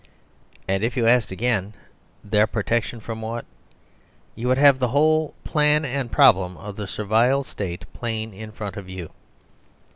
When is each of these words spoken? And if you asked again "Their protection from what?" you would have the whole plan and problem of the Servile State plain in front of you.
And 0.67 0.83
if 0.83 0.97
you 0.97 1.05
asked 1.05 1.31
again 1.31 1.75
"Their 2.23 2.47
protection 2.47 2.99
from 3.01 3.21
what?" 3.21 3.45
you 4.33 4.47
would 4.47 4.57
have 4.57 4.79
the 4.79 4.87
whole 4.87 5.35
plan 5.43 5.85
and 5.85 6.11
problem 6.11 6.57
of 6.57 6.75
the 6.75 6.87
Servile 6.87 7.43
State 7.43 7.85
plain 7.93 8.33
in 8.33 8.51
front 8.51 8.77
of 8.77 8.89
you. 8.89 9.11